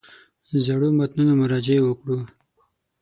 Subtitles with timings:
[0.63, 2.17] زړو متنونو مراجعې وکړو.